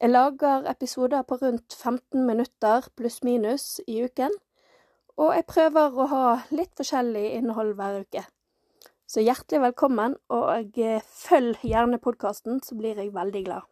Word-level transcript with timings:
Jeg 0.00 0.10
lager 0.10 0.66
episoder 0.68 1.22
på 1.22 1.38
rundt 1.40 1.72
15 1.72 2.26
minutter 2.26 2.84
pluss-minus 2.96 3.80
i 3.88 4.02
uken, 4.04 4.34
og 5.16 5.30
jeg 5.32 5.46
prøver 5.48 5.96
å 5.96 6.08
ha 6.10 6.24
litt 6.52 6.74
forskjellig 6.76 7.22
innhold 7.38 7.72
hver 7.78 8.02
uke. 8.04 8.26
Så 9.08 9.24
hjertelig 9.24 9.62
velkommen, 9.62 10.18
og 10.28 10.76
eh, 10.76 11.00
følg 11.00 11.64
gjerne 11.64 12.02
podkasten, 12.02 12.60
så 12.60 12.76
blir 12.76 13.00
jeg 13.00 13.14
veldig 13.16 13.42
glad. 13.48 13.64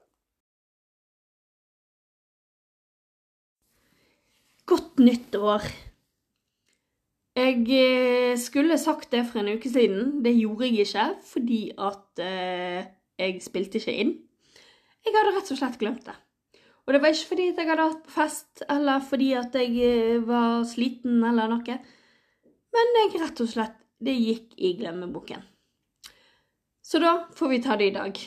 Godt 4.65 5.05
nytt 5.05 5.37
år. 5.37 5.69
Jeg 7.37 7.65
eh, 7.69 8.33
skulle 8.41 8.81
sagt 8.81 9.13
det 9.13 9.27
for 9.29 9.45
en 9.45 9.59
uke 9.59 9.69
siden. 9.69 10.23
Det 10.25 10.33
gjorde 10.39 10.73
jeg 10.73 10.87
ikke, 10.89 11.09
fordi 11.35 11.65
at 11.77 12.25
eh, 12.25 12.95
jeg 13.21 13.43
spilte 13.45 13.83
ikke 13.83 14.01
inn. 14.07 14.21
Jeg 15.05 15.17
hadde 15.17 15.35
rett 15.37 15.53
og 15.53 15.61
slett 15.61 15.81
glemt 15.81 16.07
det. 16.07 16.17
Og 16.85 16.93
det 16.93 17.01
var 17.01 17.15
ikke 17.15 17.31
fordi 17.31 17.49
at 17.53 17.61
jeg 17.61 17.71
hadde 17.71 17.89
hatt 17.89 18.03
på 18.05 18.13
fest, 18.13 18.65
eller 18.69 19.05
fordi 19.09 19.31
at 19.41 19.57
jeg 19.57 19.89
eh, 19.89 20.25
var 20.25 20.65
sliten 20.69 21.23
eller 21.25 21.53
noe. 21.53 21.79
Men 22.75 22.99
jeg 23.01 23.21
rett 23.23 23.45
og 23.45 23.51
slett 23.51 23.79
det 24.05 24.17
gikk 24.19 24.57
i 24.61 24.75
glemmeboken. 24.81 25.45
Så 26.85 27.01
da 27.01 27.15
får 27.37 27.55
vi 27.55 27.63
ta 27.65 27.79
det 27.81 27.89
i 27.89 27.95
dag. 27.95 28.21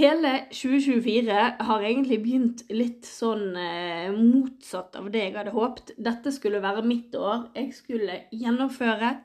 Hele 0.00 0.32
2024 0.52 1.38
har 1.66 1.82
egentlig 1.82 2.20
begynt 2.22 2.60
litt 2.70 3.08
sånn 3.08 3.56
eh, 3.58 4.12
motsatt 4.14 4.94
av 5.00 5.08
det 5.10 5.24
jeg 5.24 5.34
hadde 5.38 5.56
håpet. 5.56 5.94
Dette 5.98 6.30
skulle 6.34 6.60
være 6.62 6.84
mitt 6.86 7.16
år. 7.18 7.48
Jeg 7.56 7.72
skulle 7.74 8.20
gjennomføre. 8.30 9.16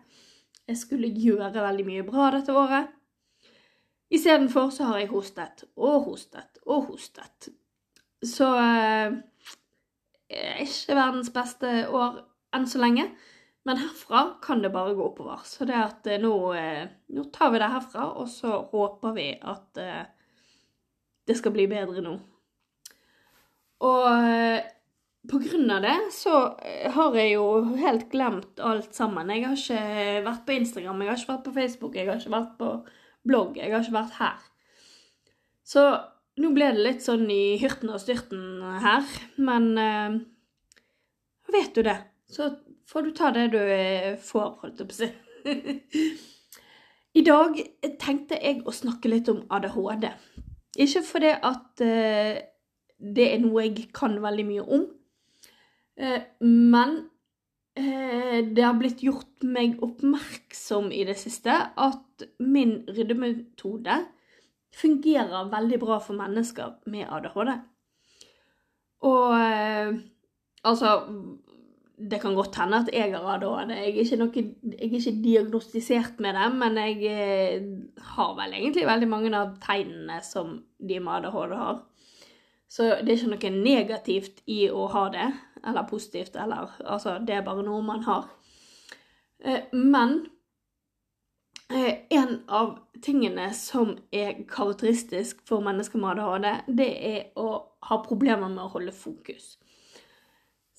Jeg 0.66 0.80
skulle 0.80 1.12
gjøre 1.12 1.52
veldig 1.59 1.86
mye 1.86 2.08
bra 2.08 2.31
dette 2.34 2.56
året. 2.56 2.95
Istedenfor 4.14 4.70
så 4.73 4.92
har 4.92 5.02
jeg 5.02 5.11
hostet 5.14 5.64
og 5.75 6.09
hostet 6.09 6.59
og 6.66 6.92
hostet. 6.92 7.50
Så 8.25 8.47
eh, 8.62 9.16
ikke 10.62 10.97
verdens 10.97 11.31
beste 11.34 11.72
år 11.89 12.22
enn 12.56 12.67
så 12.70 12.81
lenge. 12.81 13.09
Men 13.66 13.78
herfra 13.81 14.36
kan 14.42 14.62
det 14.62 14.70
bare 14.70 14.94
gå 14.94 15.08
oppover. 15.08 15.42
Så 15.44 15.66
det 15.66 15.78
at 15.80 16.08
eh, 16.08 16.22
nå, 16.22 16.36
eh, 16.53 16.86
nå 17.17 17.25
tar 17.34 17.50
vi 17.53 17.62
det 17.62 17.72
herfra, 17.73 18.12
og 18.14 18.30
så 18.30 18.59
håper 18.70 19.16
vi 19.16 19.31
at 19.42 19.81
eh, 19.81 20.03
det 21.25 21.38
skal 21.40 21.56
bli 21.56 21.66
bedre 21.72 22.03
nå. 22.06 22.14
Og 23.86 24.06
på 25.25 25.40
grunn 25.42 25.72
av 25.73 25.81
det 25.84 25.95
så 26.14 26.36
har 26.94 27.17
jeg 27.17 27.34
jo 27.34 27.47
helt 27.81 28.06
glemt 28.12 28.62
alt 28.62 28.94
sammen. 28.95 29.34
Jeg 29.34 29.47
har 29.47 29.58
ikke 29.58 30.22
vært 30.28 30.45
på 30.45 30.56
Instagram, 30.56 31.02
jeg 31.02 31.12
har 31.12 31.19
ikke 31.19 31.31
vært 31.34 31.47
på 31.47 31.56
Facebook, 31.58 31.97
jeg 31.97 32.08
har 32.08 32.22
ikke 32.22 32.36
vært 32.36 32.53
på 32.62 32.69
blogg, 33.26 33.58
jeg 33.58 33.73
har 33.73 33.84
ikke 33.84 33.98
vært 33.98 34.20
her. 34.20 34.45
Så 35.66 35.84
nå 36.42 36.52
ble 36.54 36.72
det 36.76 36.86
litt 36.86 37.04
sånn 37.06 37.26
i 37.31 37.58
hyrten 37.62 37.92
og 37.94 38.02
styrten 38.04 38.62
her, 38.84 39.06
men 39.42 39.72
vet 41.52 41.76
du 41.76 41.84
det, 41.86 41.98
så 42.30 42.50
får 42.90 43.02
du 43.02 43.12
ta 43.16 43.31
det 43.36 43.50
du 43.53 43.59
eh, 43.62 44.16
får, 44.22 44.58
holdt 44.62 44.81
jeg 44.81 44.90
på 44.90 44.96
å 44.96 45.00
si. 45.00 45.09
I 47.19 47.24
dag 47.25 47.59
tenkte 48.02 48.40
jeg 48.41 48.63
å 48.68 48.74
snakke 48.75 49.12
litt 49.12 49.30
om 49.31 49.46
ADHD. 49.56 50.09
Ikke 50.84 51.02
fordi 51.07 51.31
at 51.31 51.84
uh, 51.86 52.36
det 53.16 53.28
er 53.30 53.40
noe 53.40 53.63
jeg 53.63 53.86
kan 53.96 54.18
veldig 54.19 54.46
mye 54.50 54.66
om, 54.78 54.84
uh, 56.02 56.22
men 56.44 56.97
det 57.75 58.63
har 58.63 58.78
blitt 58.80 59.02
gjort 59.03 59.44
meg 59.44 59.81
oppmerksom 59.84 60.91
i 60.96 61.02
det 61.08 61.18
siste 61.19 61.52
at 61.52 62.24
min 62.40 62.78
ryddemetode 62.88 63.97
fungerer 64.75 65.50
veldig 65.52 65.80
bra 65.81 65.97
for 66.03 66.16
mennesker 66.16 66.78
med 66.91 67.09
ADHD. 67.12 67.52
Og 69.12 69.36
altså 70.63 70.94
det 71.96 72.19
kan 72.22 72.36
godt 72.36 72.58
hende 72.59 72.81
at 72.84 72.90
jeg 72.94 73.13
har 73.13 73.28
ADHD. 73.36 73.72
Jeg 73.72 73.90
er 73.90 74.00
ikke, 74.03 74.18
noe, 74.19 74.44
jeg 74.68 74.90
er 74.90 74.96
ikke 75.00 75.16
diagnostisert 75.24 76.19
med 76.19 76.36
det, 76.36 76.47
men 76.59 76.80
jeg 76.81 76.96
eh, 77.12 77.68
har 78.16 78.34
vel 78.36 78.56
egentlig 78.57 78.88
veldig 78.88 79.09
mange 79.09 79.31
av 79.38 79.53
tegnene 79.63 80.19
som 80.25 80.57
de 80.80 81.00
med 81.00 81.13
ADHD 81.19 81.56
har. 81.59 81.80
Så 82.68 82.90
det 83.00 83.13
er 83.13 83.19
ikke 83.22 83.31
noe 83.36 83.53
negativt 83.56 84.42
i 84.52 84.66
å 84.68 84.90
ha 84.92 85.06
det, 85.13 85.30
eller 85.66 85.84
positivt, 85.90 86.36
eller 86.36 86.72
Altså, 86.86 87.20
det 87.20 87.36
er 87.36 87.46
bare 87.46 87.64
noe 87.66 87.81
man 87.84 88.03
har. 88.03 88.30
Eh, 89.44 89.64
men 89.72 90.26
eh, 91.74 92.06
en 92.09 92.40
av 92.48 92.78
tingene 93.02 93.52
som 93.53 93.96
er 94.12 94.46
karakteristisk 94.50 95.44
for 95.48 95.66
mennesker 95.66 96.02
med 96.02 96.20
ADHD, 96.20 96.50
det 96.68 96.92
er 97.09 97.22
å 97.40 97.50
ha 97.90 98.02
problemer 98.06 98.50
med 98.50 98.64
å 98.66 98.72
holde 98.78 98.96
fokus. 98.96 99.56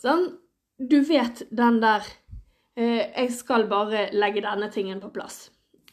Sånn? 0.00 0.28
Du 0.76 0.98
vet 1.08 1.46
den 1.56 1.78
der 1.80 2.04
eh, 2.76 3.08
Jeg 3.08 3.30
skal 3.32 3.64
bare 3.70 4.10
legge 4.12 4.44
denne 4.44 4.68
tingen 4.72 5.00
på 5.00 5.08
plass. 5.14 5.46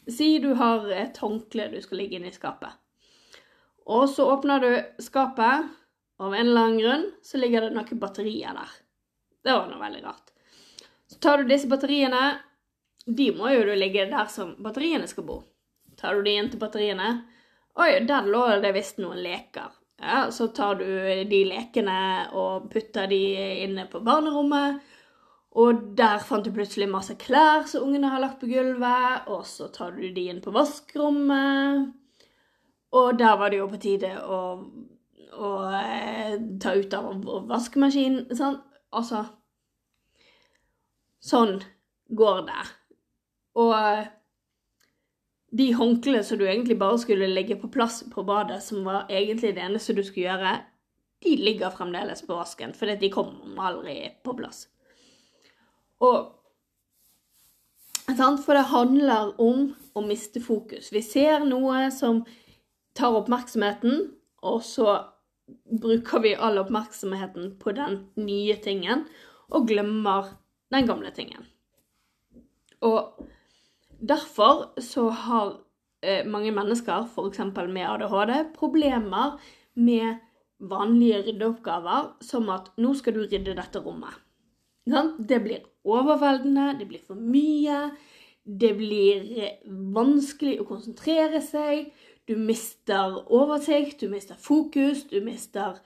Si 0.04 0.36
du 0.38 0.50
har 0.60 0.84
et 0.92 1.16
håndkle 1.16 1.70
du 1.72 1.78
skal 1.80 2.02
ligge 2.02 2.18
inni 2.18 2.32
skapet. 2.34 2.74
Og 3.88 4.08
så 4.12 4.26
åpner 4.32 4.60
du 4.60 5.02
skapet. 5.02 5.70
Av 6.20 6.34
en 6.34 6.46
eller 6.46 6.60
annen 6.60 6.78
grunn 6.78 7.06
så 7.26 7.40
ligger 7.40 7.64
det 7.64 7.74
noen 7.74 7.98
batterier 8.00 8.54
der. 8.54 8.74
Det 9.44 9.52
var 9.52 9.68
noe 9.68 9.80
veldig 9.82 10.02
rart. 10.04 10.32
Så 11.10 11.20
tar 11.20 11.38
du 11.38 11.48
disse 11.48 11.68
batteriene. 11.68 12.24
De 13.04 13.28
må 13.36 13.52
jo 13.52 13.76
ligge 13.76 14.08
der 14.10 14.28
som 14.32 14.54
batteriene 14.64 15.08
skal 15.10 15.26
bo. 15.28 15.42
Tar 16.00 16.16
du 16.16 16.24
de 16.26 16.36
inn 16.38 16.50
til 16.50 16.62
batteriene 16.62 17.10
Oi, 17.74 18.04
der 18.06 18.28
lå 18.30 18.40
det 18.62 18.70
visst 18.76 19.00
noen 19.02 19.18
leker. 19.18 19.72
Ja, 19.98 20.30
så 20.30 20.46
tar 20.54 20.76
du 20.78 20.86
de 21.26 21.40
lekene 21.48 21.96
og 22.38 22.68
putter 22.70 23.08
de 23.10 23.18
inne 23.64 23.88
på 23.90 23.98
barnerommet. 24.04 24.78
Og 25.58 25.82
der 25.98 26.22
fant 26.22 26.46
du 26.46 26.52
plutselig 26.54 26.86
masse 26.90 27.14
klær 27.18 27.66
som 27.70 27.88
ungene 27.88 28.10
har 28.10 28.22
lagt 28.22 28.40
på 28.40 28.50
gulvet. 28.50 29.26
Og 29.30 29.42
så 29.46 29.68
tar 29.74 29.94
du 29.98 30.06
de 30.06 30.28
inn 30.30 30.42
på 30.42 30.54
vaskerommet. 30.54 31.90
Og 32.94 33.18
der 33.18 33.38
var 33.38 33.50
det 33.50 33.58
jo 33.58 33.68
på 33.70 33.80
tide 33.82 34.12
å, 34.22 34.40
å 35.34 35.50
eh, 35.74 36.38
ta 36.62 36.74
ut 36.78 36.94
av 36.94 37.10
vaskemaskinen. 37.50 38.30
Sånn. 38.38 38.60
Altså 38.94 39.24
Sånn 41.24 41.56
går 42.12 42.42
det. 42.44 42.62
Og 43.56 43.72
de 45.56 45.66
håndklærne 45.72 46.24
som 46.26 46.36
du 46.36 46.44
egentlig 46.44 46.76
bare 46.76 46.98
skulle 47.00 47.30
legge 47.30 47.56
på 47.56 47.70
plass 47.72 48.02
på 48.12 48.24
badet, 48.28 48.58
som 48.60 48.84
var 48.84 49.06
egentlig 49.08 49.54
det 49.56 49.62
eneste 49.64 49.94
du 49.96 50.02
skulle 50.04 50.26
gjøre, 50.26 50.54
de 51.24 51.36
ligger 51.40 51.72
fremdeles 51.72 52.20
på 52.26 52.36
vasken, 52.36 52.74
fordi 52.76 52.98
de 53.00 53.12
kommer 53.14 53.70
aldri 53.70 53.96
på 54.24 54.34
plass. 54.36 54.66
Og 56.04 56.32
For 58.44 58.52
det 58.52 58.68
handler 58.68 59.32
om 59.40 59.70
å 59.96 60.02
miste 60.04 60.42
fokus. 60.44 60.90
Vi 60.92 61.00
ser 61.00 61.46
noe 61.48 61.86
som 61.90 62.20
tar 62.92 63.16
oppmerksomheten, 63.16 64.10
og 64.44 64.60
så 64.62 64.98
bruker 65.80 66.22
vi 66.24 66.34
all 66.34 66.58
oppmerksomheten 66.62 67.54
på 67.60 67.74
den 67.76 68.04
nye 68.16 68.56
tingen, 68.64 69.06
og 69.52 69.68
glemmer 69.68 70.34
den 70.72 70.86
gamle 70.88 71.10
tingen. 71.14 71.44
Og 72.84 73.14
Derfor 74.08 74.80
så 74.80 75.08
har 75.08 75.56
eh, 76.02 76.26
mange 76.26 76.52
mennesker, 76.52 77.06
f.eks. 77.08 77.38
med 77.68 77.86
ADHD, 77.88 78.32
problemer 78.56 79.38
med 79.74 80.18
vanlige 80.60 81.22
ryddeoppgaver, 81.28 82.10
som 82.20 82.48
at 82.48 82.70
'nå 82.76 82.94
skal 82.94 83.14
du 83.14 83.20
rydde 83.24 83.56
dette 83.56 83.80
rommet'. 83.80 84.20
Det 85.28 85.40
blir 85.42 85.64
overveldende, 85.84 86.78
det 86.78 86.88
blir 86.88 87.00
for 87.06 87.14
mye. 87.14 87.90
Det 88.44 88.74
blir 88.76 89.22
eh, 89.40 89.56
vanskelig 89.94 90.60
å 90.60 90.68
konsentrere 90.68 91.40
seg. 91.40 91.92
Du 92.24 92.36
mister 92.40 93.18
oversikt, 93.32 94.00
du 94.00 94.08
mister 94.08 94.38
fokus, 94.40 95.04
du 95.10 95.18
mister 95.24 95.76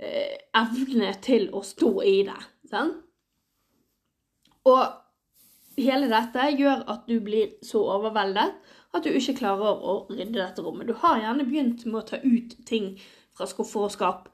eh, 0.00 0.38
evne 0.56 1.12
til 1.24 1.50
å 1.52 1.60
stå 1.66 1.92
i 2.08 2.22
det. 2.28 2.40
Sant? 2.70 3.04
Og 4.68 4.82
hele 5.78 6.08
dette 6.10 6.48
gjør 6.56 6.82
at 6.90 7.06
du 7.08 7.18
blir 7.24 7.54
så 7.64 7.82
overveldet 7.96 8.56
at 8.96 9.04
du 9.04 9.12
ikke 9.12 9.36
klarer 9.42 9.84
å 9.84 10.00
rydde 10.10 10.40
dette 10.40 10.64
rommet. 10.64 10.88
Du 10.88 10.96
har 11.02 11.20
gjerne 11.20 11.46
begynt 11.48 11.84
med 11.86 12.00
å 12.00 12.06
ta 12.12 12.20
ut 12.24 12.56
ting 12.68 12.94
fra 13.36 13.46
skuffer 13.48 13.86
og 13.86 13.94
skap 13.94 14.28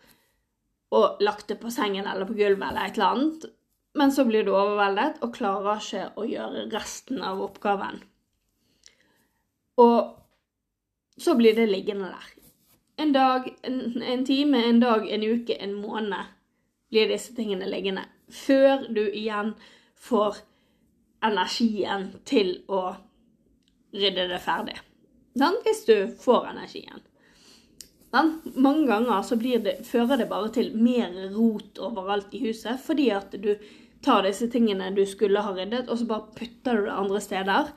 og 0.94 1.22
lagt 1.25 1.48
det 1.50 1.58
på 1.62 1.72
sengen 1.75 2.06
eller 2.06 2.28
på 2.28 2.37
gulvet 2.38 2.69
eller 2.69 2.87
et 2.87 2.98
eller 2.98 3.16
annet, 3.16 3.46
men 3.98 4.12
så 4.14 4.25
blir 4.26 4.46
du 4.46 4.52
overveldet 4.54 5.20
og 5.22 5.34
klarer 5.34 5.82
ikke 5.82 6.04
å 6.19 6.26
gjøre 6.28 6.69
resten 6.70 7.22
av 7.22 7.42
oppgaven. 7.42 8.00
Og 9.82 10.14
så 11.20 11.34
blir 11.38 11.55
det 11.55 11.66
liggende 11.66 12.11
der. 12.11 12.31
En 12.96 13.12
dag, 13.12 13.49
en, 13.62 14.02
en 14.02 14.25
time, 14.26 14.64
en 14.64 14.81
dag, 14.81 15.08
en 15.11 15.22
uke, 15.22 15.55
en 15.55 15.75
måned 15.75 16.31
blir 16.90 17.08
disse 17.11 17.34
tingene 17.34 17.66
liggende. 17.66 18.06
Før 18.31 18.87
du 18.94 19.02
igjen 19.11 19.55
får 19.99 20.43
energien 21.25 22.12
til 22.28 22.56
å 22.70 22.96
rydde 23.94 24.28
det 24.31 24.40
ferdig. 24.43 24.76
Hvis 25.34 25.82
du 25.88 25.96
får 26.22 26.52
energien. 26.52 27.02
Mange 28.55 28.87
ganger 28.87 29.22
så 29.26 29.34
det, 29.34 29.81
fører 29.87 30.20
det 30.20 30.28
bare 30.31 30.52
til 30.55 30.70
mer 30.78 31.11
rot 31.34 31.81
overalt 31.82 32.34
i 32.34 32.44
huset, 32.46 32.78
fordi 32.78 33.08
at 33.11 33.34
du 33.43 33.56
tar 34.05 34.22
disse 34.22 34.46
tingene 34.52 34.93
du 34.94 35.02
skulle 35.06 35.43
ha 35.43 35.55
ryddet, 35.56 35.88
og 35.88 35.99
så 35.99 36.06
bare 36.06 36.37
putter 36.38 36.78
du 36.78 36.87
det 36.87 36.94
andre 36.94 37.20
steder. 37.20 37.72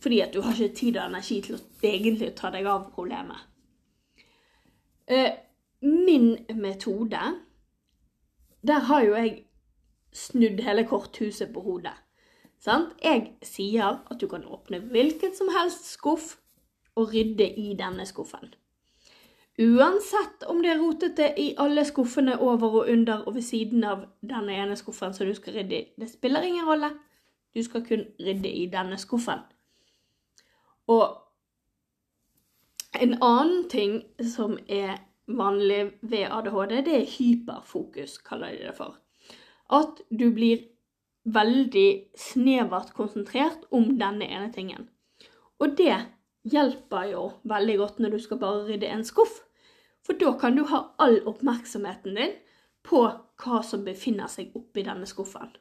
Fordi 0.00 0.20
at 0.20 0.34
du 0.34 0.40
har 0.40 0.56
ikke 0.56 0.76
tid 0.76 0.96
og 0.96 1.06
energi 1.10 1.40
til 1.44 1.56
å 1.58 1.62
egentlig 1.84 2.32
ta 2.38 2.50
deg 2.54 2.66
av 2.66 2.88
problemet. 2.94 3.46
Eh, 5.10 5.32
min 5.80 6.36
metode 6.54 7.20
Der 8.62 8.80
har 8.84 9.04
jo 9.04 9.14
jeg 9.16 9.44
snudd 10.12 10.60
hele 10.60 10.84
korthuset 10.84 11.52
på 11.54 11.60
hodet. 11.64 11.94
Sant? 12.60 12.92
Jeg 13.02 13.38
sier 13.42 14.02
at 14.10 14.20
du 14.20 14.26
kan 14.28 14.44
åpne 14.44 14.82
hvilken 14.92 15.32
som 15.34 15.48
helst 15.54 15.86
skuff 15.94 16.34
og 16.94 17.14
rydde 17.14 17.46
i 17.56 17.72
denne 17.78 18.04
skuffen. 18.06 18.52
Uansett 19.60 20.44
om 20.48 20.60
det 20.62 20.74
er 20.74 20.80
rotete 20.80 21.30
i 21.40 21.54
alle 21.58 21.84
skuffene 21.84 22.36
over 22.40 22.82
og 22.82 22.90
under 22.92 23.24
og 23.26 23.34
ved 23.34 23.42
siden 23.42 23.84
av 23.84 24.04
denne 24.20 24.56
ene 24.56 24.76
skuffen 24.76 25.14
som 25.16 25.26
du 25.28 25.34
skal 25.36 25.56
rydde 25.56 25.78
i. 25.78 25.86
Det 26.00 26.10
spiller 26.10 26.44
ingen 26.44 26.68
rolle. 26.68 26.92
Du 27.54 27.62
skal 27.62 27.84
kun 27.86 28.04
rydde 28.20 28.48
i 28.48 28.66
denne 28.72 28.98
skuffen. 28.98 29.40
Og 30.90 31.04
en 33.00 33.14
annen 33.22 33.68
ting 33.70 34.00
som 34.26 34.56
er 34.66 34.98
vanlig 35.30 35.92
ved 36.02 36.26
ADHD, 36.26 36.80
det 36.86 36.96
er 36.96 37.10
hyperfokus, 37.14 38.18
kaller 38.26 38.56
de 38.56 38.66
det 38.66 38.76
for. 38.76 38.98
At 39.70 40.02
du 40.10 40.30
blir 40.34 40.66
veldig 41.30 42.16
snevert 42.18 42.94
konsentrert 42.96 43.68
om 43.70 43.92
denne 44.00 44.26
ene 44.26 44.50
tingen. 44.52 44.88
Og 45.60 45.76
det 45.78 45.94
hjelper 46.48 47.10
jo 47.12 47.24
veldig 47.44 47.76
godt 47.78 48.00
når 48.00 48.16
du 48.16 48.22
skal 48.24 48.40
bare 48.40 48.66
rydde 48.66 48.90
en 48.90 49.04
skuff. 49.06 49.42
For 50.06 50.16
da 50.18 50.32
kan 50.40 50.56
du 50.56 50.64
ha 50.70 50.86
all 50.98 51.20
oppmerksomheten 51.28 52.16
din 52.16 52.38
på 52.82 53.04
hva 53.40 53.60
som 53.66 53.84
befinner 53.84 54.30
seg 54.32 54.54
oppi 54.56 54.82
denne 54.86 55.06
skuffen. 55.08 55.52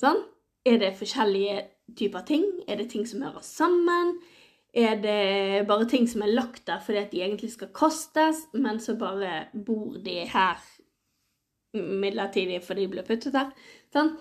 Sånn? 0.00 0.24
Er 0.64 0.78
det 0.80 0.94
forskjellige 0.96 1.58
typer 1.96 2.24
ting? 2.26 2.46
Er 2.68 2.80
det 2.80 2.90
ting 2.92 3.06
som 3.08 3.22
hører 3.22 3.44
sammen? 3.44 4.16
Er 4.74 4.96
det 4.98 5.66
bare 5.68 5.86
ting 5.90 6.08
som 6.10 6.24
er 6.24 6.32
lagt 6.34 6.66
der 6.66 6.80
fordi 6.82 6.98
at 6.98 7.12
de 7.12 7.22
egentlig 7.22 7.52
skal 7.52 7.70
kastes, 7.74 8.46
men 8.52 8.80
så 8.80 8.96
bare 8.98 9.46
bor 9.66 9.98
de 10.02 10.24
her 10.26 10.62
midlertidig 11.74 12.62
fordi 12.62 12.86
de 12.86 12.94
ble 12.96 13.04
puttet 13.06 13.36
her? 13.38 13.52
Sånn? 13.94 14.16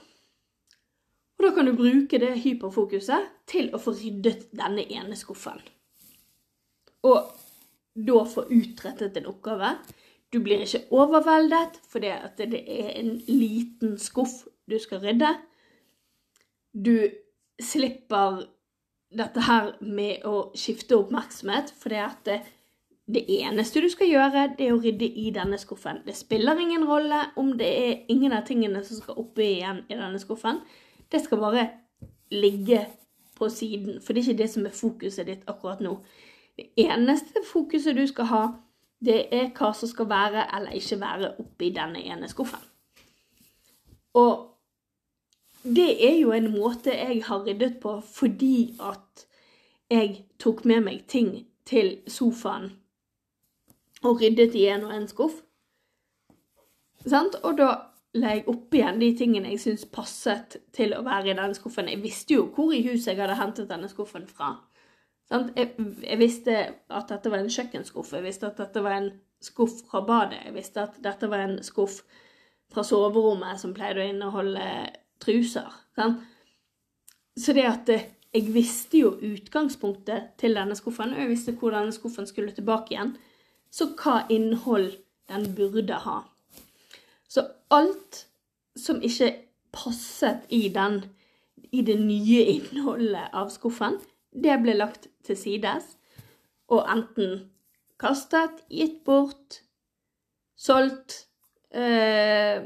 Og 1.39 1.47
da 1.47 1.53
kan 1.55 1.67
du 1.67 1.73
bruke 1.75 2.19
det 2.21 2.35
hyperfokuset 2.43 3.31
til 3.49 3.71
å 3.73 3.81
få 3.81 3.95
ryddet 3.97 4.45
denne 4.53 4.85
ene 4.93 5.17
skuffen. 5.17 5.57
Og 7.03 7.33
da 7.93 8.21
få 8.29 8.45
utrettet 8.53 9.17
en 9.17 9.27
oppgave. 9.29 9.73
Du 10.33 10.39
blir 10.41 10.63
ikke 10.63 10.85
overveldet 10.93 11.81
fordi 11.89 12.13
at 12.13 12.37
det 12.37 12.61
er 12.61 12.93
en 13.01 13.15
liten 13.27 13.97
skuff 14.01 14.43
du 14.69 14.77
skal 14.79 15.01
rydde. 15.03 15.33
Du 16.73 16.95
slipper 17.61 18.43
dette 19.13 19.43
her 19.45 19.73
med 19.85 20.25
å 20.25 20.49
skifte 20.57 20.97
oppmerksomhet, 20.97 21.73
fordi 21.79 21.99
at 22.01 22.25
det, 22.25 22.39
det 23.13 23.23
eneste 23.41 23.83
du 23.83 23.89
skal 23.91 24.09
gjøre, 24.09 24.47
det 24.57 24.67
er 24.67 24.73
å 24.73 24.81
rydde 24.81 25.09
i 25.21 25.29
denne 25.35 25.59
skuffen. 25.61 26.01
Det 26.07 26.15
spiller 26.17 26.59
ingen 26.59 26.85
rolle 26.89 27.19
om 27.39 27.53
det 27.59 27.69
er 27.69 28.11
ingen 28.13 28.33
av 28.33 28.47
tingene 28.47 28.83
som 28.85 29.01
skal 29.01 29.21
oppi 29.21 29.51
igjen 29.59 29.83
i 29.87 29.97
denne 29.97 30.21
skuffen. 30.21 30.63
Det 31.11 31.21
skal 31.21 31.41
bare 31.43 31.67
ligge 32.33 32.85
på 33.37 33.49
siden, 33.49 34.01
for 34.01 34.13
det 34.13 34.23
er 34.23 34.29
ikke 34.29 34.41
det 34.41 34.49
som 34.53 34.65
er 34.65 34.77
fokuset 34.77 35.29
ditt 35.29 35.49
akkurat 35.49 35.81
nå. 35.83 35.97
Det 36.57 36.69
eneste 36.77 37.41
fokuset 37.49 37.97
du 37.97 38.05
skal 38.09 38.29
ha, 38.29 38.43
det 39.03 39.27
er 39.35 39.49
hva 39.57 39.73
som 39.75 39.89
skal 39.89 40.07
være 40.09 40.47
eller 40.55 40.77
ikke 40.77 41.01
være 41.01 41.33
oppi 41.41 41.69
denne 41.75 42.01
ene 42.07 42.29
skuffen. 42.31 42.61
Og 44.13 44.52
det 45.63 45.89
er 46.07 46.17
jo 46.19 46.33
en 46.35 46.51
måte 46.51 46.91
jeg 46.91 47.23
har 47.23 47.45
ryddet 47.45 47.79
på 47.83 47.97
fordi 48.03 48.75
at 48.83 49.25
jeg 49.91 50.23
tok 50.39 50.65
med 50.65 50.83
meg 50.87 51.05
ting 51.07 51.45
til 51.65 51.97
sofaen 52.07 52.73
og 54.03 54.19
ryddet 54.19 54.55
i 54.59 54.65
en 54.67 54.83
og 54.83 54.95
en 54.95 55.07
skuff. 55.07 55.39
Sant? 57.07 57.37
Og 57.43 57.57
da 57.59 57.69
la 58.19 58.35
jeg 58.35 58.45
opp 58.51 58.75
igjen 58.75 58.99
de 59.01 59.09
tingene 59.17 59.53
jeg 59.53 59.61
syntes 59.63 59.87
passet 59.89 60.57
til 60.75 60.93
å 60.97 61.03
være 61.05 61.31
i 61.31 61.35
denne 61.37 61.55
skuffen. 61.57 61.89
Jeg 61.89 62.03
visste 62.03 62.35
jo 62.35 62.49
hvor 62.55 62.73
i 62.75 62.83
huset 62.85 63.13
jeg 63.13 63.21
hadde 63.23 63.39
hentet 63.39 63.71
denne 63.71 63.89
skuffen 63.91 64.27
fra. 64.27 64.57
Jeg, 65.31 65.69
jeg, 66.03 66.17
visste 66.19 66.57
at 66.93 67.07
dette 67.09 67.31
var 67.31 67.41
en 67.41 67.53
kjøkkenskuff, 67.53 68.11
jeg 68.13 68.25
visste 68.25 68.49
at 68.51 68.59
dette 68.59 68.83
var 68.83 68.99
en 68.99 69.07
skuff 69.41 69.79
fra 69.87 70.03
badet, 70.05 70.43
jeg 70.45 70.53
visste 70.53 70.83
at 70.83 70.99
dette 71.01 71.29
var 71.31 71.45
en 71.45 71.55
skuff 71.65 72.01
fra 72.73 72.83
soverommet 72.85 73.61
som 73.61 73.73
pleide 73.73 74.03
å 74.03 74.11
inneholde 74.11 74.65
truser. 75.23 75.71
Sant? 75.95 76.21
Så 77.39 77.55
det 77.55 77.65
at 77.65 77.89
jeg 78.33 78.49
visste 78.53 78.99
jo 79.03 79.13
utgangspunktet 79.21 80.33
til 80.41 80.57
denne 80.57 80.75
skuffen, 80.77 81.13
og 81.13 81.21
jeg 81.21 81.31
visste 81.31 81.55
hvor 81.57 81.73
denne 81.73 81.93
skuffen 81.93 82.27
skulle 82.29 82.53
tilbake 82.53 82.95
igjen, 82.95 83.15
så 83.73 83.89
hva 83.97 84.23
innhold 84.33 84.91
den 85.29 85.47
burde 85.55 85.97
ha. 86.05 86.19
Så 87.29 87.45
alt 87.73 88.25
som 88.77 89.01
ikke 89.01 89.31
passet 89.73 90.45
i, 90.49 90.67
den, 90.73 91.01
i 91.71 91.81
det 91.81 91.97
nye 92.01 92.43
innholdet 92.55 93.33
av 93.33 93.49
skuffen, 93.53 93.97
det 94.33 94.59
ble 94.61 94.75
lagt 94.77 95.07
til 95.25 95.37
sides 95.37 95.95
og 96.73 96.85
enten 96.89 97.49
kastet, 98.01 98.63
gitt 98.69 99.03
bort, 99.05 99.61
solgt 100.57 101.27
eh, 101.73 102.65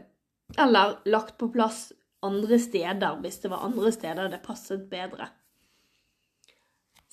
eller 0.58 1.00
lagt 1.12 1.36
på 1.40 1.50
plass 1.52 1.90
andre 2.26 2.60
steder 2.60 3.20
hvis 3.22 3.40
det 3.44 3.52
var 3.52 3.66
andre 3.66 3.92
steder 3.92 4.32
det 4.32 4.42
passet 4.46 4.88
bedre. 4.90 5.30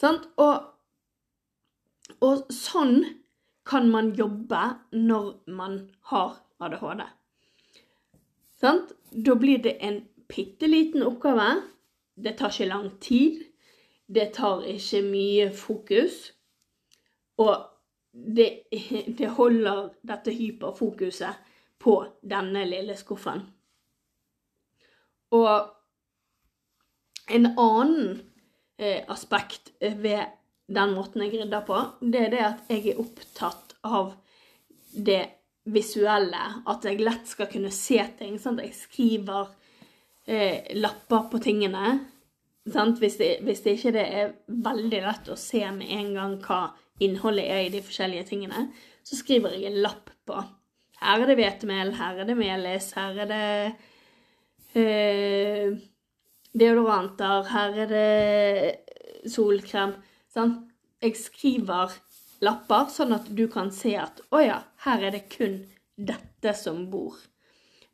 Sant? 0.00 0.26
Og, 0.40 0.64
og 2.24 2.48
sånn 2.52 3.04
kan 3.64 3.88
man 3.90 4.12
jobbe 4.16 4.62
når 4.92 5.28
man 5.46 5.78
har 6.10 6.40
ADHD. 6.60 7.04
Sant? 8.60 8.92
Da 9.10 9.36
blir 9.38 9.62
det 9.62 9.76
en 9.84 10.02
bitte 10.28 10.68
liten 10.68 11.04
oppgave. 11.06 11.62
Det 12.14 12.36
tar 12.38 12.52
ikke 12.52 12.70
lang 12.70 12.90
tid. 13.00 13.44
Det 14.06 14.32
tar 14.36 14.64
ikke 14.68 15.02
mye 15.06 15.48
fokus. 15.54 16.32
Og 17.40 17.54
det, 18.12 18.66
det 19.18 19.34
holder 19.38 19.88
dette 20.02 20.34
hyperfokuset 20.34 21.50
på 21.78 21.98
denne 22.22 22.64
lille 22.68 22.96
skuffen. 22.96 23.42
Og 25.34 27.34
en 27.34 27.50
annen 27.50 28.20
eh, 28.78 29.02
aspekt 29.10 29.72
ved 29.80 30.30
den 30.66 30.94
måten 30.96 31.24
jeg 31.24 31.34
rydder 31.34 31.64
på, 31.66 31.80
det 32.00 32.26
er 32.26 32.32
det 32.32 32.44
at 32.44 32.70
jeg 32.72 32.92
er 32.92 33.00
opptatt 33.02 33.74
av 33.84 34.14
det 34.94 35.22
visuelle. 35.64 36.44
At 36.70 36.86
jeg 36.86 37.02
lett 37.02 37.28
skal 37.28 37.50
kunne 37.52 37.72
se 37.74 38.00
ting. 38.18 38.38
Sant? 38.40 38.62
Jeg 38.62 38.76
skriver 38.76 39.50
eh, 40.26 40.72
lapper 40.76 41.28
på 41.32 41.40
tingene. 41.44 41.98
Hvis 42.64 43.18
det, 43.20 43.30
hvis, 43.44 43.60
det, 43.60 43.76
ikke 43.76 43.92
det 43.92 44.04
er 44.20 44.34
veldig 44.48 45.00
lett 45.04 45.28
å 45.28 45.36
se 45.36 45.60
med 45.76 45.90
en 45.98 46.14
gang 46.16 46.36
hva 46.46 46.60
innholdet 47.04 47.50
er 47.50 47.66
i 47.66 47.72
de 47.74 47.82
forskjellige 47.84 48.30
tingene, 48.30 48.68
så 49.04 49.18
skriver 49.18 49.52
jeg 49.52 49.68
en 49.68 49.82
lapp 49.84 50.08
på. 50.24 50.38
Her 51.02 51.20
er 51.20 51.28
det 51.28 51.36
hvetemel, 51.36 51.92
her 51.98 52.22
er 52.22 52.28
det 52.28 52.36
melis, 52.38 52.94
her 52.96 53.18
er 53.20 53.28
det 53.28 53.48
eh, 54.78 55.74
deodoranter, 56.54 57.46
her 57.50 57.78
er 57.84 57.92
det 57.92 59.30
solkrem. 59.30 59.96
Sant? 60.32 60.64
Jeg 61.04 61.18
skriver 61.20 61.92
lapper, 62.44 62.88
sånn 62.90 63.14
at 63.16 63.28
du 63.36 63.46
kan 63.52 63.70
se 63.74 63.94
at 64.00 64.22
å 64.32 64.40
ja, 64.42 64.58
her 64.86 65.04
er 65.04 65.14
det 65.14 65.26
kun 65.32 65.62
dette 65.94 66.54
som 66.56 66.86
bor. 66.90 67.16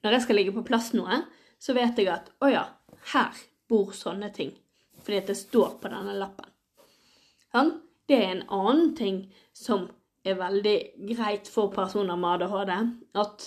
Når 0.01 0.17
jeg 0.17 0.25
skal 0.25 0.39
ligge 0.41 0.55
på 0.57 0.65
plass 0.67 0.93
noe, 0.97 1.23
så 1.61 1.75
vet 1.77 1.99
jeg 2.01 2.09
at 2.13 2.31
å 2.41 2.49
ja, 2.51 2.65
her 3.13 3.37
bor 3.69 3.93
sånne 3.97 4.31
ting. 4.35 4.55
Fordi 5.01 5.21
at 5.21 5.31
det 5.33 5.39
står 5.39 5.77
på 5.81 5.91
denne 5.93 6.17
lappen. 6.19 6.49
Sånn? 7.51 7.75
Det 8.11 8.17
er 8.19 8.33
en 8.33 8.47
annen 8.51 8.95
ting 8.99 9.19
som 9.55 9.87
er 10.27 10.39
veldig 10.39 10.77
greit 11.13 11.49
for 11.49 11.71
personer 11.73 12.19
med 12.19 12.43
ADHD. 12.43 12.73
At 13.23 13.47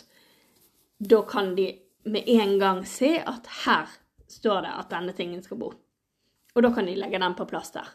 da 1.03 1.19
kan 1.27 1.51
de 1.57 1.67
med 2.05 2.29
en 2.29 2.57
gang 2.59 2.85
se 2.87 3.15
at 3.19 3.49
her 3.63 3.91
står 4.29 4.65
det 4.65 4.77
at 4.79 4.89
denne 4.91 5.13
tingen 5.15 5.43
skal 5.43 5.59
bo. 5.61 5.73
Og 6.53 6.63
da 6.63 6.71
kan 6.73 6.87
de 6.87 6.95
legge 6.97 7.21
den 7.21 7.35
på 7.37 7.47
plass 7.49 7.73
der. 7.73 7.87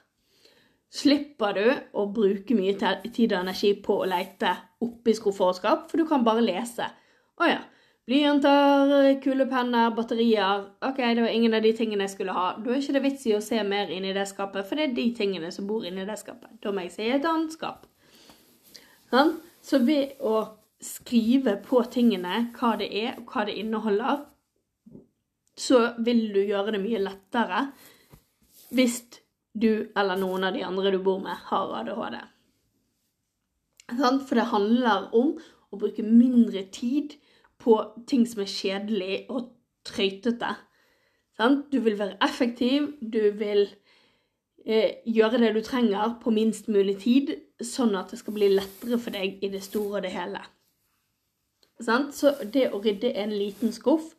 Slipper 0.88 1.56
du 1.56 1.66
å 2.00 2.06
bruke 2.12 2.56
mye 2.56 2.74
tid 3.12 3.34
og 3.34 3.42
energi 3.42 3.74
på 3.84 3.98
å 4.00 4.08
lete 4.08 4.54
oppi 4.84 5.12
skuffer 5.14 5.58
for 5.60 5.96
du 6.00 6.06
kan 6.08 6.24
bare 6.24 6.44
lese. 6.44 6.86
Å 7.38 7.50
ja. 7.50 7.58
Blyanter, 8.08 9.18
kulepenner, 9.20 9.90
batterier. 9.92 10.62
OK, 10.80 10.96
det 10.96 11.20
var 11.20 11.28
ingen 11.28 11.52
av 11.52 11.60
de 11.60 11.74
tingene 11.76 12.06
jeg 12.06 12.14
skulle 12.14 12.32
ha. 12.32 12.54
Da 12.56 12.72
er 12.72 12.80
ikke 12.80 12.94
det 12.96 13.02
vits 13.04 13.26
i 13.28 13.34
å 13.36 13.42
se 13.44 13.60
mer 13.68 13.92
inni 13.92 14.14
det 14.16 14.24
skapet, 14.30 14.64
for 14.64 14.80
det 14.80 14.86
er 14.86 14.94
de 14.96 15.04
tingene 15.18 15.50
som 15.52 15.66
bor 15.68 15.84
inni 15.84 16.06
det 16.08 16.16
skapet. 16.16 16.54
Da 16.64 16.72
må 16.72 16.86
jeg 16.86 16.94
se 16.94 17.10
et 17.12 17.28
annet 17.28 17.52
skap. 17.52 17.84
Sånn? 19.12 19.34
Så 19.60 19.82
ved 19.84 20.16
å 20.24 20.40
skrive 20.82 21.56
på 21.64 21.82
tingene 21.90 22.48
hva 22.56 22.74
det 22.78 22.88
er, 22.94 23.16
og 23.18 23.32
hva 23.32 23.44
det 23.48 23.56
inneholder, 23.58 24.24
så 25.58 25.80
vil 26.06 26.28
du 26.34 26.42
gjøre 26.44 26.76
det 26.76 26.82
mye 26.82 27.00
lettere 27.02 27.64
hvis 28.74 29.00
du 29.58 29.88
eller 29.96 30.18
noen 30.20 30.46
av 30.46 30.54
de 30.54 30.62
andre 30.66 30.92
du 30.94 31.00
bor 31.02 31.18
med, 31.22 31.34
har 31.48 31.72
ADHD. 31.80 32.18
For 34.28 34.36
det 34.36 34.50
handler 34.52 35.08
om 35.16 35.32
å 35.72 35.80
bruke 35.80 36.04
mindre 36.04 36.66
tid 36.72 37.16
på 37.58 37.78
ting 38.06 38.26
som 38.28 38.44
er 38.44 38.52
kjedelig 38.52 39.14
og 39.32 39.50
trøytete. 39.88 40.52
Du 41.72 41.78
vil 41.80 41.98
være 41.98 42.18
effektiv, 42.24 42.92
du 43.00 43.32
vil 43.38 43.64
eh, 44.66 45.00
gjøre 45.06 45.40
det 45.42 45.52
du 45.56 45.62
trenger 45.64 46.18
på 46.22 46.34
minst 46.34 46.68
mulig 46.68 46.98
tid, 47.02 47.34
sånn 47.62 47.96
at 47.98 48.12
det 48.12 48.20
skal 48.20 48.36
bli 48.36 48.52
lettere 48.52 48.98
for 49.00 49.14
deg 49.14 49.42
i 49.42 49.50
det 49.52 49.62
store 49.64 49.98
og 49.98 50.06
det 50.06 50.14
hele. 50.14 50.42
Så 51.80 52.34
det 52.42 52.68
å 52.72 52.82
rydde 52.82 53.12
en 53.14 53.34
liten 53.34 53.72
skuff 53.72 54.14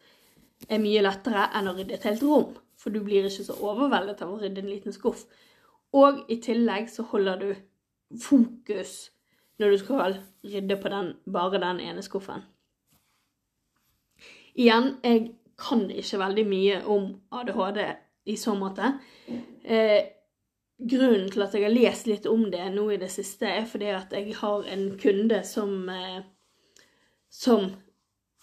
er 0.69 0.81
mye 0.81 1.03
lettere 1.03 1.49
enn 1.55 1.69
å 1.71 1.75
rydde 1.77 1.97
et 1.97 2.07
helt 2.07 2.23
rom. 2.23 2.53
For 2.79 2.95
du 2.95 3.01
blir 3.03 3.27
ikke 3.27 3.47
så 3.47 3.57
overveldet 3.59 4.21
av 4.23 4.31
å 4.33 4.39
rydde 4.39 4.63
en 4.63 4.71
liten 4.71 4.95
skuff. 4.95 5.25
Og 5.95 6.23
i 6.31 6.39
tillegg 6.43 6.87
så 6.91 7.03
holder 7.11 7.41
du 7.41 7.49
fokus 8.19 9.09
når 9.59 9.73
du 9.73 9.81
skal 9.81 10.19
rydde 10.47 10.77
på 10.79 10.91
den, 10.93 11.13
bare 11.27 11.59
den 11.59 11.81
ene 11.83 12.03
skuffen. 12.05 12.45
Igjen, 14.59 14.95
jeg 15.03 15.25
kan 15.59 15.83
ikke 15.91 16.19
veldig 16.21 16.45
mye 16.47 16.79
om 16.87 17.11
ADHD 17.35 17.81
i 18.31 18.35
så 18.39 18.55
måte. 18.55 18.93
Eh, 19.63 19.99
grunnen 20.79 21.29
til 21.31 21.43
at 21.43 21.55
jeg 21.55 21.65
har 21.65 21.75
lest 21.75 22.07
litt 22.07 22.27
om 22.29 22.45
det 22.51 22.65
nå 22.73 22.87
i 22.93 22.99
det 23.01 23.11
siste, 23.11 23.47
er 23.47 23.67
fordi 23.67 23.91
at 23.95 24.13
jeg 24.15 24.35
har 24.39 24.67
en 24.71 24.85
kunde 24.99 25.43
som, 25.47 25.89
eh, 25.89 26.21
som 27.29 27.69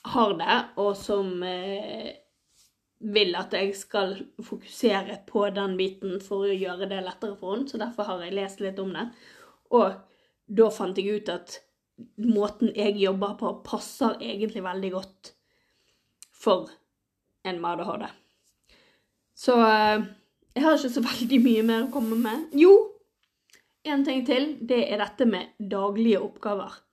har 0.07 0.35
det, 0.39 0.59
og 0.79 0.95
som 0.99 1.43
eh, 1.43 2.15
vil 2.99 3.35
at 3.37 3.55
jeg 3.57 3.75
skal 3.77 4.15
fokusere 4.45 5.21
på 5.29 5.45
den 5.55 5.77
biten 5.79 6.21
for 6.25 6.47
å 6.47 6.55
gjøre 6.55 6.89
det 6.91 7.03
lettere 7.05 7.37
for 7.39 7.57
henne, 7.57 7.69
så 7.69 7.81
derfor 7.81 8.09
har 8.11 8.25
jeg 8.25 8.37
lest 8.39 8.63
litt 8.65 8.79
om 8.83 8.93
det. 8.95 9.09
Og 9.75 9.97
da 10.47 10.69
fant 10.73 10.99
jeg 10.99 11.21
ut 11.21 11.33
at 11.33 11.59
måten 12.23 12.73
jeg 12.77 12.97
jobber 13.01 13.35
på, 13.41 13.53
passer 13.67 14.19
egentlig 14.21 14.63
veldig 14.65 14.93
godt 14.95 15.33
for 16.37 16.71
en 17.47 17.61
med 17.61 17.81
ADHD. 17.81 18.07
Så 19.37 19.57
eh, 19.61 20.07
jeg 20.57 20.65
har 20.65 20.79
ikke 20.79 20.95
så 20.95 21.05
veldig 21.11 21.43
mye 21.45 21.67
mer 21.67 21.87
å 21.87 21.93
komme 21.95 22.19
med. 22.21 22.49
Jo, 22.57 22.73
en 23.87 24.05
ting 24.07 24.25
til. 24.27 24.55
Det 24.67 24.83
er 24.87 25.03
dette 25.03 25.29
med 25.29 25.55
daglige 25.59 26.23
oppgaver. 26.25 26.86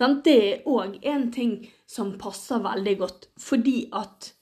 Det 0.00 0.34
er 0.34 0.68
òg 0.68 0.98
en 1.04 1.26
ting 1.32 1.56
som 1.88 2.14
passer 2.18 2.62
veldig 2.64 2.94
godt, 2.98 3.26
fordi 3.36 3.90
at 3.92 4.32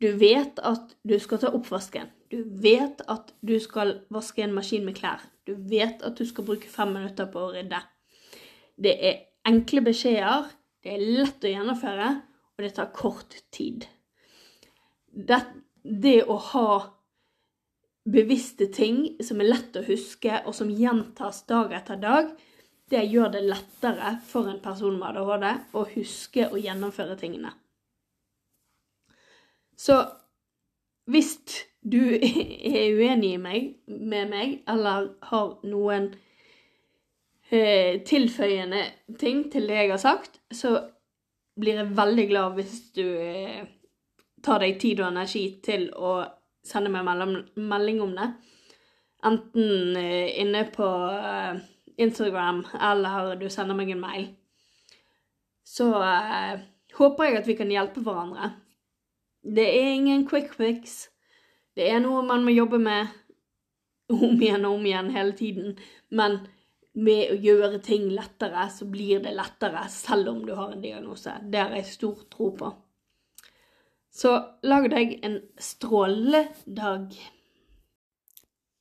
du 0.00 0.10
vet 0.20 0.60
at 0.64 0.92
du 1.08 1.16
skal 1.20 1.40
ta 1.40 1.52
oppvasken. 1.56 2.08
Du 2.30 2.44
vet 2.62 3.00
at 3.08 3.32
du 3.40 3.56
skal 3.60 4.00
vaske 4.12 4.44
en 4.44 4.54
maskin 4.54 4.84
med 4.84 4.96
klær. 4.96 5.24
Du 5.48 5.54
vet 5.56 6.02
at 6.06 6.18
du 6.18 6.24
skal 6.28 6.44
bruke 6.46 6.68
fem 6.68 6.92
minutter 6.94 7.28
på 7.32 7.42
å 7.42 7.52
rydde. 7.54 7.80
Det 8.80 8.94
er 9.08 9.18
enkle 9.48 9.82
beskjeder, 9.88 10.46
det 10.84 10.94
er 10.94 11.08
lett 11.18 11.44
å 11.44 11.50
gjennomføre, 11.50 12.12
og 12.56 12.64
det 12.64 12.72
tar 12.76 12.92
kort 12.96 13.36
tid. 13.52 13.86
Det, 15.10 15.40
det 15.82 16.22
å 16.28 16.36
ha 16.52 16.68
bevisste 18.10 18.70
ting 18.72 19.02
som 19.24 19.40
er 19.40 19.50
lett 19.50 19.76
å 19.76 19.84
huske, 19.88 20.42
og 20.46 20.56
som 20.56 20.70
gjentas 20.72 21.44
dag 21.48 21.72
etter 21.76 22.00
dag, 22.00 22.30
det 22.90 23.04
gjør 23.06 23.30
det 23.34 23.42
lettere 23.46 24.16
for 24.26 24.50
en 24.50 24.60
person 24.62 24.96
med 24.98 25.18
ADHD 25.20 25.76
å 25.78 25.84
huske 25.94 26.48
og 26.50 26.58
gjennomføre 26.58 27.16
tingene. 27.20 27.52
Så 29.78 30.00
hvis 31.10 31.36
du 31.80 32.00
er 32.76 32.96
uenig 32.98 33.36
meg, 33.40 33.70
med 33.86 34.32
meg, 34.32 34.56
eller 34.68 35.12
har 35.30 35.52
noen 35.70 36.10
eh, 37.50 38.00
tilføyende 38.06 38.84
ting 39.20 39.46
til 39.52 39.70
det 39.70 39.84
jeg 39.84 39.92
har 39.94 40.02
sagt, 40.02 40.40
så 40.52 40.76
blir 41.60 41.80
jeg 41.80 41.96
veldig 41.96 42.26
glad 42.30 42.58
hvis 42.58 42.76
du 42.96 43.06
eh, 43.06 43.64
tar 44.44 44.62
deg 44.64 44.78
tid 44.80 45.02
og 45.02 45.10
energi 45.10 45.44
til 45.64 45.90
å 45.94 46.20
sende 46.66 46.92
meg 46.92 47.06
melding 47.56 48.00
om 48.04 48.14
det. 48.16 48.30
Enten 49.26 49.96
eh, 50.00 50.40
inne 50.40 50.64
på 50.72 50.88
eh, 51.10 51.60
Instagram, 52.00 52.64
eller 52.80 53.36
du 53.40 53.48
sender 53.52 53.76
meg 53.78 53.92
en 53.92 54.02
mail. 54.02 54.26
Så 55.66 55.90
eh, 56.02 56.62
håper 56.98 57.28
jeg 57.28 57.40
at 57.40 57.48
vi 57.48 57.56
kan 57.58 57.72
hjelpe 57.72 58.02
hverandre. 58.04 58.54
Det 59.40 59.64
er 59.64 59.94
ingen 59.94 60.26
quick 60.28 60.52
fix. 60.56 61.08
Det 61.76 61.86
er 61.88 62.00
noe 62.02 62.24
man 62.26 62.44
må 62.44 62.52
jobbe 62.52 62.80
med 62.82 63.12
om 64.10 64.40
igjen 64.40 64.66
og 64.66 64.80
om 64.80 64.86
igjen 64.88 65.12
hele 65.14 65.36
tiden. 65.38 65.76
Men 66.10 66.40
med 66.98 67.30
å 67.32 67.38
gjøre 67.38 67.78
ting 67.84 68.08
lettere, 68.10 68.66
så 68.72 68.88
blir 68.90 69.22
det 69.22 69.36
lettere 69.36 69.86
selv 69.92 70.32
om 70.32 70.40
du 70.46 70.54
har 70.58 70.74
en 70.74 70.82
diagnose. 70.82 71.36
Det 71.46 71.62
har 71.62 71.76
jeg 71.78 71.92
stor 71.92 72.24
tro 72.32 72.50
på. 72.58 72.72
Så 74.10 74.32
lag 74.66 74.88
deg 74.90 75.20
en 75.22 75.38
strålende 75.62 76.48
dag. 76.66 77.14